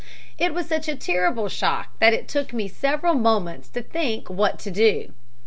"It 0.39 0.55
was 0.55 0.67
such 0.67 0.87
a 0.87 0.95
terrible 0.95 1.47
shock 1.47 1.99
that 1.99 2.11
it 2.11 2.27
took 2.27 2.53
me 2.53 2.67
several 2.67 3.13
moments 3.13 3.69
to 3.69 3.83
think 3.83 4.31
what 4.31 4.57
to 4.61 4.71
do. 4.71 5.13